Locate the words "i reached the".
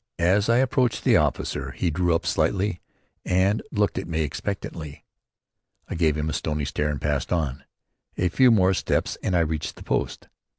9.35-9.83